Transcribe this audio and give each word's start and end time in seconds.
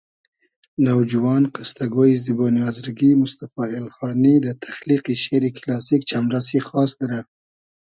نوجوان 0.85 1.43
قستۂ 1.53 1.85
گۉیی 1.93 2.21
زیبونی 2.23 2.61
آزرگی 2.67 3.09
موستئفا 3.19 3.63
ایلخانی 3.73 4.35
دۂ 4.43 4.51
تئخلیقی 4.61 5.15
شېری 5.23 5.49
کیلاسیک 5.55 6.01
چئمرئسی 6.09 6.59
خاس 6.67 6.91
دیرۂ 6.99 7.19